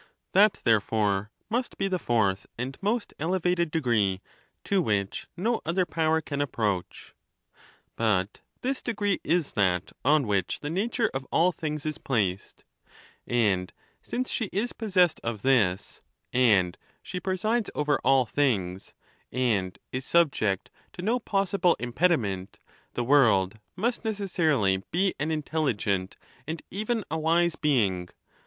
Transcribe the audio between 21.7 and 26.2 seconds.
impedi ment, the world must necessarily be an intelligent